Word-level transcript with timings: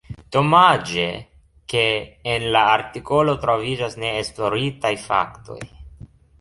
Domaĝe, 0.35 1.03
ke 1.73 1.83
en 2.33 2.47
la 2.57 2.65
artikolo 2.77 3.37
troviĝas 3.45 4.01
neesploritaj 4.07 4.95
faktoj. 5.07 5.63